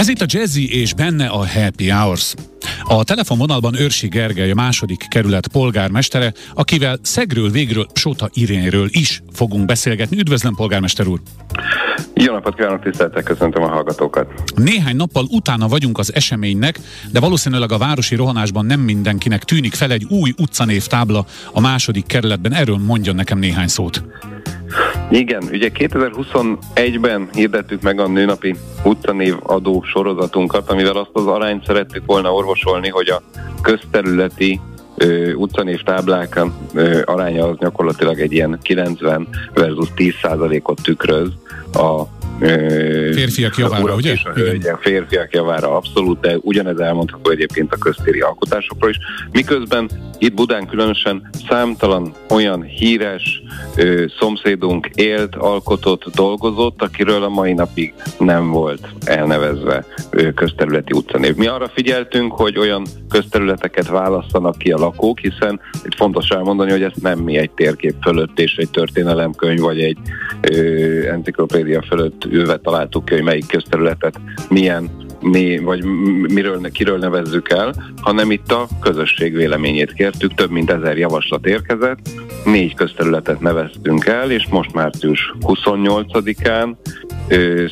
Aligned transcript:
Ez 0.00 0.08
itt 0.08 0.20
a 0.20 0.26
Jazzy 0.28 0.80
és 0.80 0.94
benne 0.94 1.26
a 1.26 1.46
Happy 1.46 1.90
Hours. 1.90 2.34
A 2.84 3.04
telefonvonalban 3.04 3.80
Őrsi 3.80 4.08
Gergely, 4.08 4.50
a 4.50 4.54
második 4.54 5.06
kerület 5.08 5.48
polgármestere, 5.48 6.32
akivel 6.54 6.98
Szegről, 7.02 7.50
végről, 7.50 7.86
Sota 7.94 8.28
Irénről 8.32 8.88
is 8.90 9.22
fogunk 9.32 9.64
beszélgetni. 9.66 10.18
Üdvözlöm, 10.18 10.54
polgármester 10.54 11.06
úr! 11.06 11.20
Jó 12.14 12.32
napot 12.32 12.54
kívánok, 12.54 12.82
tiszteltek, 12.82 13.24
köszöntöm 13.24 13.62
a 13.62 13.68
hallgatókat. 13.68 14.26
Néhány 14.54 14.96
nappal 14.96 15.24
utána 15.30 15.68
vagyunk 15.68 15.98
az 15.98 16.14
eseménynek, 16.14 16.80
de 17.12 17.20
valószínűleg 17.20 17.72
a 17.72 17.78
városi 17.78 18.14
rohanásban 18.14 18.66
nem 18.66 18.80
mindenkinek 18.80 19.44
tűnik 19.44 19.74
fel 19.74 19.90
egy 19.90 20.06
új 20.08 20.34
utcanév 20.38 20.86
tábla 20.86 21.26
a 21.52 21.60
második 21.60 22.06
kerületben. 22.06 22.54
Erről 22.54 22.78
mondjon 22.78 23.14
nekem 23.14 23.38
néhány 23.38 23.68
szót. 23.68 24.02
Igen, 25.10 25.42
ugye 25.52 25.70
2021-ben 25.74 27.28
hirdettük 27.32 27.82
meg 27.82 28.00
a 28.00 28.08
nőnapi 28.08 28.54
utcanév 28.84 29.36
adó 29.42 29.82
sorozatunkat, 29.82 30.70
amivel 30.70 30.96
azt 30.96 31.10
az 31.12 31.26
arányt 31.26 31.64
szerettük 31.64 32.02
volna 32.06 32.32
orvosolni, 32.32 32.88
hogy 32.88 33.08
a 33.08 33.22
közterületi 33.62 34.60
ö, 34.96 35.32
utcanév 35.32 35.82
táblák 35.82 36.40
ö, 36.74 37.00
aránya 37.04 37.48
az 37.48 37.56
gyakorlatilag 37.58 38.20
egy 38.20 38.32
ilyen 38.32 38.58
90 38.62 39.28
versus 39.54 39.88
10 39.94 40.14
százalékot 40.22 40.82
tükröz 40.82 41.28
a 41.72 42.02
férfiak 42.40 43.56
javára, 43.56 43.94
ugye? 43.94 44.12
És 44.12 44.24
a 44.24 44.30
hölgyek, 44.30 44.76
férfiak 44.80 45.34
javára 45.34 45.76
abszolút, 45.76 46.20
de 46.20 46.36
ugyanez 46.40 46.78
elmondható 46.78 47.30
egyébként 47.30 47.72
a 47.72 47.76
köztéri 47.76 48.20
alkotásokról 48.20 48.90
is. 48.90 48.98
Miközben 49.32 49.90
itt 50.18 50.34
Budán 50.34 50.66
különösen 50.66 51.30
számtalan 51.48 52.12
olyan 52.28 52.62
híres 52.62 53.42
ö, 53.76 54.04
szomszédunk 54.18 54.90
élt, 54.94 55.34
alkotott, 55.34 56.04
dolgozott, 56.14 56.82
akiről 56.82 57.22
a 57.22 57.28
mai 57.28 57.52
napig 57.52 57.94
nem 58.18 58.50
volt 58.50 58.88
elnevezve 59.04 59.84
ö, 60.10 60.32
közterületi 60.32 60.92
utcanév. 60.92 61.34
Mi 61.34 61.46
arra 61.46 61.68
figyeltünk, 61.68 62.32
hogy 62.32 62.58
olyan 62.58 62.86
közterületeket 63.08 63.88
választanak 63.88 64.58
ki 64.58 64.70
a 64.70 64.78
lakók, 64.78 65.18
hiszen 65.18 65.60
itt 65.84 65.94
fontos 65.94 66.28
elmondani, 66.28 66.70
hogy 66.70 66.82
ezt 66.82 67.02
nem 67.02 67.18
mi 67.18 67.36
egy 67.36 67.50
térkép 67.50 67.94
fölött 68.02 68.38
és 68.38 68.56
egy 68.56 68.70
történelemkönyv 68.70 69.60
vagy 69.60 69.80
egy 69.80 69.98
ö, 70.40 71.08
enciklopédia 71.12 71.82
fölött 71.82 72.24
ülve 72.30 72.56
találtuk 72.56 73.04
ki, 73.04 73.14
hogy 73.14 73.22
melyik 73.22 73.46
közterületet 73.46 74.20
milyen 74.48 74.90
mi, 75.20 75.58
vagy 75.58 75.84
miről, 76.32 76.70
kiről 76.70 76.98
nevezzük 76.98 77.50
el, 77.50 77.74
hanem 78.00 78.30
itt 78.30 78.52
a 78.52 78.68
közösség 78.80 79.34
véleményét 79.34 79.92
kértük, 79.92 80.34
több 80.34 80.50
mint 80.50 80.70
ezer 80.70 80.98
javaslat 80.98 81.46
érkezett, 81.46 81.98
négy 82.44 82.74
közterületet 82.74 83.40
neveztünk 83.40 84.06
el, 84.06 84.30
és 84.30 84.46
most 84.48 84.72
március 84.72 85.34
28-án 85.40 86.74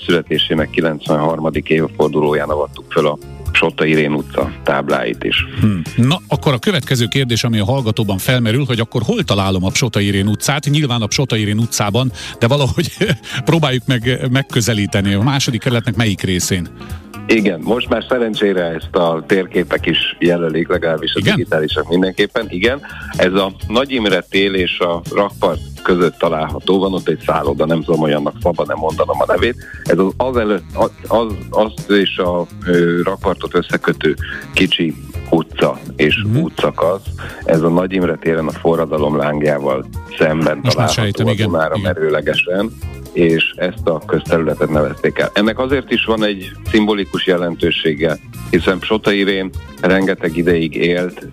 születésének 0.07 0.71
93. 0.71 1.49
évfordulóján 1.65 2.49
avattuk 2.49 2.93
föl 2.93 3.07
a 3.07 3.19
Sota 3.59 3.85
Irén 3.85 4.13
utca 4.13 4.53
tábláit 4.65 5.25
is. 5.25 5.47
Hmm. 5.61 5.83
Na, 5.97 6.21
akkor 6.29 6.53
a 6.53 6.59
következő 6.59 7.07
kérdés, 7.07 7.45
ami 7.45 7.59
a 7.59 7.65
hallgatóban 7.65 8.19
felmerül, 8.19 8.65
hogy 8.65 8.81
akkor 8.81 9.03
hol 9.03 9.25
találom 9.25 9.65
a 9.65 9.75
Sota 9.75 10.01
Irén 10.01 10.27
utcát? 10.27 10.65
Nyilván 10.71 11.03
a 11.03 11.07
Sota 11.11 11.37
Irén 11.37 11.59
utcában, 11.59 12.13
de 12.39 12.47
valahogy 12.47 12.93
próbáljuk 13.45 13.87
meg 13.87 14.29
megközelíteni. 14.31 15.15
A 15.15 15.23
második 15.23 15.61
kerületnek 15.61 15.97
melyik 15.97 16.23
részén? 16.23 16.69
Igen, 17.31 17.61
most 17.61 17.89
már 17.89 18.05
szerencsére 18.09 18.65
ezt 18.65 18.97
a 18.97 19.25
térképek 19.27 19.87
is 19.87 20.17
jelölik, 20.19 20.69
legalábbis 20.69 21.15
a 21.15 21.19
Igen? 21.19 21.35
digitálisak 21.35 21.89
mindenképpen. 21.89 22.47
Igen, 22.49 22.81
ez 23.17 23.33
a 23.33 23.53
Nagy 23.69 23.91
Imre 23.91 24.21
tél 24.21 24.55
és 24.55 24.79
a 24.79 25.01
rakpart 25.15 25.61
között 25.83 26.19
található, 26.19 26.79
van 26.79 26.95
ott 26.95 27.09
egy 27.09 27.23
szálloda, 27.27 27.67
nem 27.67 27.83
tudom, 27.83 28.03
olyannak 28.03 28.35
szabad 28.43 28.67
nem 28.67 28.77
mondanom 28.77 29.21
a 29.21 29.25
nevét. 29.27 29.57
Ez 29.83 29.99
az, 29.99 30.13
az 30.17 30.37
előtt, 30.37 30.65
az, 30.75 30.91
az, 31.09 31.33
az 31.51 31.97
és 31.97 32.19
a 32.19 32.47
ö, 32.67 33.01
rakpartot 33.03 33.55
összekötő 33.55 34.15
kicsi 34.55 34.95
utca 35.31 35.79
és 35.97 36.25
mm-hmm. 36.27 36.43
útszakasz. 36.43 37.03
Ez 37.45 37.63
a 37.63 37.69
Nagy 37.69 37.93
Imre 37.93 38.17
téren 38.17 38.47
a 38.47 38.53
forradalom 38.53 39.17
lángjával 39.17 39.87
szemben 40.19 40.59
Most 40.63 40.77
található 40.77 41.03
sejtem, 41.03 41.27
a 41.27 41.35
Dunára 41.35 41.77
merőlegesen 41.79 42.71
és 43.13 43.53
ezt 43.57 43.87
a 43.89 44.03
közterületet 44.07 44.71
nevezték 44.71 45.19
el. 45.19 45.31
Ennek 45.33 45.59
azért 45.59 45.91
is 45.93 46.05
van 46.05 46.25
egy 46.25 46.51
szimbolikus 46.71 47.27
jelentősége, 47.27 48.17
hiszen 48.51 48.79
Sota 48.81 49.13
Irén 49.13 49.51
rengeteg 49.81 50.37
ideig 50.37 50.75
élt 50.75 51.27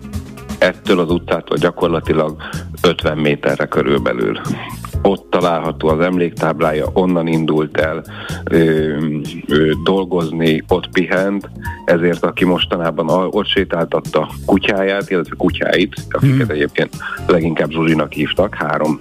ettől 0.58 1.00
az 1.00 1.10
utcától 1.10 1.56
gyakorlatilag 1.56 2.42
50 2.82 3.18
méterre 3.18 3.66
körülbelül 3.66 4.40
ott 5.06 5.30
található 5.30 5.88
az 5.88 6.00
emléktáblája, 6.00 6.86
onnan 6.92 7.26
indult 7.26 7.76
el 7.76 8.04
ö, 8.50 8.96
ö, 9.48 9.70
dolgozni, 9.84 10.64
ott 10.68 10.88
pihent, 10.92 11.50
ezért 11.84 12.24
aki 12.24 12.44
mostanában 12.44 13.08
ott 13.08 13.46
sétáltatta 13.46 14.30
kutyáját, 14.46 15.10
illetve 15.10 15.34
kutyáit, 15.38 15.94
akiket 16.10 16.46
hmm. 16.46 16.56
egyébként 16.56 16.96
leginkább 17.26 17.70
Zsuzsinak 17.70 18.12
hívtak, 18.12 18.54
három 18.54 19.00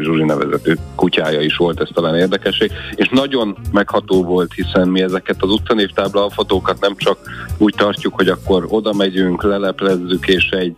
Zsuzsi 0.00 0.24
nevezető 0.24 0.78
kutyája 0.94 1.40
is 1.40 1.56
volt, 1.56 1.80
ez 1.80 1.88
talán 1.94 2.16
érdekesség, 2.16 2.70
és 2.94 3.08
nagyon 3.08 3.56
megható 3.72 4.24
volt, 4.24 4.52
hiszen 4.52 4.88
mi 4.88 5.02
ezeket 5.02 5.42
az 5.42 5.50
utcanévtábla 5.50 6.30
fotókat 6.30 6.80
nem 6.80 6.96
csak 6.96 7.18
úgy 7.58 7.74
tartjuk, 7.76 8.14
hogy 8.14 8.28
akkor 8.28 8.66
oda 8.68 8.92
megyünk, 8.92 9.42
leleplezzük, 9.42 10.28
és 10.28 10.48
egy 10.48 10.76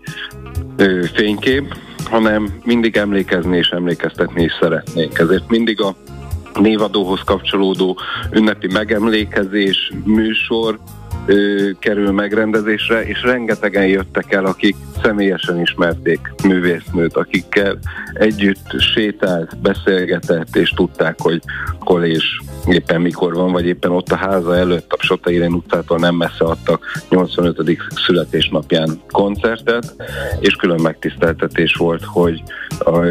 ö, 0.77 1.05
fénykép, 1.15 1.75
hanem 2.09 2.49
mindig 2.65 2.97
emlékezni 2.97 3.57
és 3.57 3.69
emlékeztetni 3.69 4.43
is 4.43 4.53
szeretnénk. 4.61 5.19
Ezért 5.19 5.49
mindig 5.51 5.81
a 5.81 5.95
névadóhoz 6.61 7.21
kapcsolódó 7.25 7.99
ünnepi 8.33 8.67
megemlékezés, 8.73 9.93
műsor 10.05 10.79
kerül 11.79 12.13
megrendezésre, 12.13 13.07
és 13.07 13.23
rengetegen 13.23 13.87
jöttek 13.87 14.33
el, 14.33 14.45
akik 14.45 14.77
személyesen 15.03 15.61
ismerték 15.61 16.35
művésznőt, 16.45 17.17
akikkel 17.17 17.79
együtt 18.13 18.81
sétált, 18.81 19.59
beszélgetett, 19.59 20.57
és 20.57 20.71
tudták, 20.71 21.21
hogy 21.21 21.43
hol 21.79 22.05
és 22.05 22.25
éppen 22.67 23.01
mikor 23.01 23.35
van, 23.35 23.53
vagy 23.53 23.67
éppen 23.67 23.91
ott 23.91 24.13
a 24.13 24.17
háza 24.17 24.57
előtt, 24.57 24.93
a 24.93 25.03
Sota 25.03 25.31
Irén 25.31 25.53
utcától 25.53 25.99
nem 25.99 26.15
messze 26.15 26.45
adtak 26.45 26.85
85. 27.09 27.79
születésnapján 28.07 29.01
koncertet, 29.11 29.95
és 30.41 30.55
külön 30.55 30.81
megtiszteltetés 30.81 31.75
volt, 31.75 32.05
hogy 32.05 32.43
a, 32.79 33.05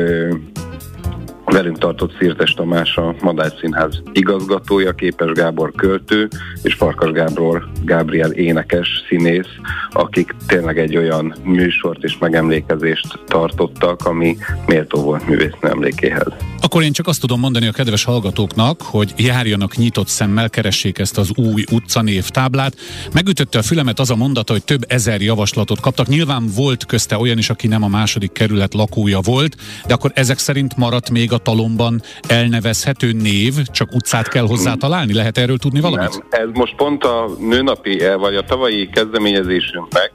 Velünk 1.55 1.77
tartott 1.77 2.17
Szirtes 2.19 2.53
Tamás 2.53 2.97
a 2.97 3.15
Madács 3.21 3.59
Színház 3.59 4.01
igazgatója, 4.11 4.91
Képes 4.91 5.31
Gábor 5.31 5.71
költő, 5.71 6.27
és 6.61 6.73
Farkas 6.73 7.11
Gábor 7.11 7.67
Gábriel 7.83 8.31
énekes 8.31 8.87
színész, 9.07 9.47
akik 9.89 10.35
tényleg 10.47 10.79
egy 10.79 10.97
olyan 10.97 11.35
műsort 11.43 12.03
és 12.03 12.17
megemlékezést 12.19 13.19
tartottak, 13.25 14.05
ami 14.05 14.37
méltó 14.65 15.01
volt 15.01 15.27
művésznő 15.27 15.69
emlékéhez. 15.69 16.33
Akkor 16.61 16.83
én 16.83 16.91
csak 16.91 17.07
azt 17.07 17.21
tudom 17.21 17.39
mondani 17.39 17.67
a 17.67 17.71
kedves 17.71 18.03
hallgatóknak, 18.03 18.81
hogy 18.81 19.13
járjanak 19.17 19.75
nyitott 19.75 20.07
szemmel, 20.07 20.49
keressék 20.49 20.97
ezt 20.97 21.17
az 21.17 21.31
új 21.35 21.63
utcanév 21.71 22.29
táblát. 22.29 22.75
Megütötte 23.13 23.57
a 23.57 23.61
fülemet 23.61 23.99
az 23.99 24.09
a 24.09 24.15
mondata, 24.15 24.53
hogy 24.53 24.63
több 24.63 24.85
ezer 24.87 25.21
javaslatot 25.21 25.79
kaptak. 25.79 26.07
Nyilván 26.07 26.47
volt 26.55 26.85
közte 26.85 27.17
olyan 27.17 27.37
is, 27.37 27.49
aki 27.49 27.67
nem 27.67 27.83
a 27.83 27.87
második 27.87 28.31
kerület 28.31 28.73
lakója 28.73 29.19
volt, 29.19 29.55
de 29.87 29.93
akkor 29.93 30.11
ezek 30.13 30.37
szerint 30.37 30.77
maradt 30.77 31.09
még 31.09 31.31
a 31.31 31.37
talomban 31.45 32.01
elnevezhető 32.27 33.11
név, 33.11 33.53
csak 33.71 33.93
utcát 33.93 34.27
kell 34.27 34.47
hozzá 34.47 34.73
találni? 34.73 35.13
Lehet 35.13 35.37
erről 35.37 35.57
tudni 35.57 35.79
valamit? 35.79 36.23
Nem, 36.29 36.41
ez 36.41 36.49
most 36.53 36.75
pont 36.75 37.03
a 37.03 37.29
nőnapi, 37.39 38.01
eh, 38.01 38.17
vagy 38.17 38.35
a 38.35 38.41
tavalyi 38.41 38.89
kezdeményezésünknek 38.89 40.11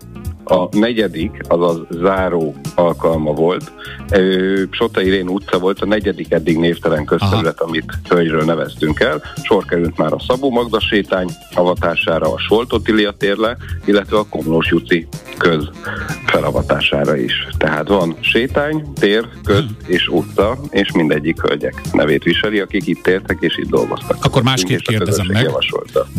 a 0.50 0.68
negyedik, 0.76 1.30
azaz 1.48 1.78
záró 1.91 2.54
alkalma 2.74 3.32
volt. 3.32 3.72
Sota 4.70 5.02
Irén 5.02 5.28
utca 5.28 5.58
volt 5.58 5.80
a 5.80 5.86
negyedik 5.86 6.32
eddig 6.32 6.58
névtelen 6.58 7.04
közterület, 7.04 7.60
Aha. 7.60 7.68
amit 7.68 7.98
hölgyről 8.08 8.44
neveztünk 8.44 9.00
el. 9.00 9.22
Sor 9.42 9.64
került 9.64 9.97
már 9.97 10.12
a 10.12 10.20
Szabó 10.28 10.50
Magda 10.50 10.80
sétány 10.80 11.28
avatására, 11.54 12.32
a 12.32 12.38
Soltotilia 12.38 13.10
térle, 13.10 13.56
illetve 13.84 14.18
a 14.18 14.27
Komlós 14.28 14.71
Juci 14.71 15.09
köz 15.38 15.71
felavatására 16.30 17.16
is. 17.16 17.47
Tehát 17.59 17.88
van 17.88 18.16
sétány, 18.21 18.92
tér, 19.00 19.28
köz 19.44 19.59
hmm. 19.59 19.77
és 19.86 20.09
utca, 20.09 20.59
és 20.71 20.92
mindegyik 20.92 21.41
hölgyek 21.41 21.82
nevét 21.92 22.22
viseli, 22.22 22.60
akik 22.60 22.86
itt 22.86 23.06
értek 23.06 23.36
és 23.41 23.59
itt 23.59 23.68
dolgoztak. 23.68 24.24
Akkor 24.24 24.42
másképp 24.42 24.78
kérdezem 24.78 25.27
meg, 25.32 25.50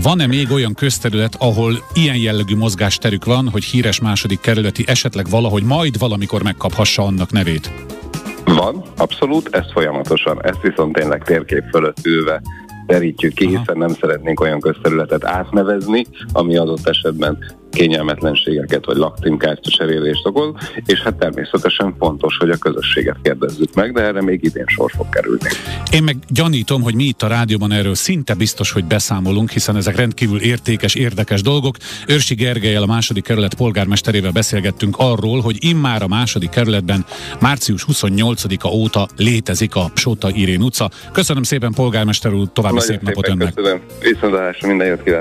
van-e 0.03 0.27
még 0.27 0.51
olyan 0.51 0.73
közterület, 0.73 1.35
ahol 1.39 1.73
ilyen 1.93 2.17
jellegű 2.17 2.55
mozgásterük 2.55 3.25
van, 3.25 3.49
hogy 3.49 3.63
híres 3.63 4.01
második 4.01 4.39
kerületi 4.39 4.83
esetleg 4.87 5.29
valahogy 5.29 5.63
majd 5.63 5.99
valamikor 5.99 6.43
megkaphassa 6.43 7.03
annak 7.03 7.31
nevét? 7.31 7.71
Van, 8.45 8.83
abszolút, 8.97 9.55
ez 9.55 9.71
folyamatosan. 9.71 10.45
Ezt 10.45 10.61
viszont 10.61 10.93
tényleg 10.93 11.23
térkép 11.23 11.63
fölött 11.71 12.05
ülve 12.05 12.41
derítjük 12.85 13.33
ki, 13.33 13.45
Aha. 13.45 13.57
hiszen 13.57 13.77
nem 13.77 13.93
szeretnénk 13.99 14.39
olyan 14.39 14.59
közterületet 14.59 15.25
átnevezni, 15.25 16.05
ami 16.31 16.57
adott 16.57 16.87
esetben 16.87 17.37
kényelmetlenségeket 17.71 18.85
vagy 18.85 18.97
lakcímkártya 18.97 19.69
cserélést 19.69 20.25
okoz, 20.25 20.53
és 20.85 20.99
hát 20.99 21.15
természetesen 21.15 21.95
fontos, 21.99 22.37
hogy 22.37 22.49
a 22.49 22.57
közösséget 22.57 23.17
kérdezzük 23.21 23.73
meg, 23.73 23.93
de 23.93 24.01
erre 24.01 24.21
még 24.21 24.43
idén 24.43 24.65
sor 24.67 24.91
fog 24.91 25.09
kerülni. 25.09 25.49
Én 25.91 26.03
meg 26.03 26.17
gyanítom, 26.27 26.81
hogy 26.81 26.95
mi 26.95 27.03
itt 27.03 27.21
a 27.21 27.27
rádióban 27.27 27.71
erről 27.71 27.95
szinte 27.95 28.33
biztos, 28.33 28.71
hogy 28.71 28.85
beszámolunk, 28.85 29.49
hiszen 29.49 29.75
ezek 29.75 29.95
rendkívül 29.95 30.41
értékes, 30.41 30.95
érdekes 30.95 31.41
dolgok. 31.41 31.75
Őrsi 32.07 32.35
Gergelyel, 32.35 32.83
a 32.83 32.85
második 32.85 33.23
kerület 33.23 33.53
polgármesterével 33.53 34.31
beszélgettünk 34.31 34.95
arról, 34.97 35.41
hogy 35.41 35.57
immár 35.59 36.03
a 36.03 36.07
második 36.07 36.49
kerületben 36.49 37.05
március 37.39 37.85
28-a 37.91 38.67
óta 38.67 39.07
létezik 39.17 39.75
a 39.75 39.91
Sóta 39.95 40.29
Irén 40.29 40.61
utca. 40.61 40.89
Köszönöm 41.11 41.43
szépen, 41.43 41.71
polgármester 41.73 42.33
úr, 42.33 42.47
további 42.53 42.75
Nagyon 42.75 42.89
szép 42.89 43.01
napot 43.01 43.27
önnek. 43.27 43.53
Köszönöm. 43.53 43.81
Viszontlátásra, 44.01 44.67
minden 44.67 44.87
jót 44.87 45.03
kívánok. 45.03 45.19